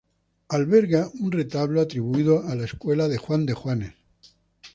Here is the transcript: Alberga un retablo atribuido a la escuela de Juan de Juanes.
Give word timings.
Alberga 0.49 1.11
un 1.19 1.31
retablo 1.31 1.79
atribuido 1.79 2.41
a 2.49 2.55
la 2.55 2.65
escuela 2.65 3.07
de 3.07 3.17
Juan 3.19 3.45
de 3.45 3.53
Juanes. 3.53 3.93